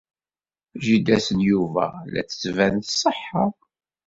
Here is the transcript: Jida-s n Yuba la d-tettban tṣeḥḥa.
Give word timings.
Jida-s 0.85 1.27
n 1.37 1.39
Yuba 1.49 1.85
la 2.11 2.21
d-tettban 2.27 2.75
tṣeḥḥa. 2.81 3.45